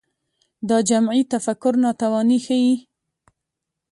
دا 0.69 0.77
جمعي 0.89 1.21
تفکر 1.33 1.73
ناتواني 1.83 2.37
ښيي 2.45 2.73